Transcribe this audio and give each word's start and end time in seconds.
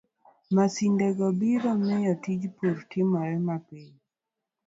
Masindego 0.55 1.25
biro 1.39 1.71
miyo 1.85 2.13
tij 2.23 2.41
pur 2.55 2.73
otimre 2.81 3.35
piyo, 3.65 3.95